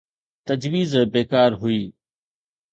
تجويز 0.47 0.91
بيڪار 1.13 1.49
هئي. 1.61 1.81